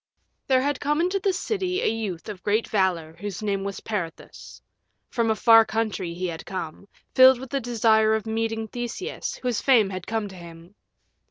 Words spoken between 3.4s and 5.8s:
name was Peirithous: from a far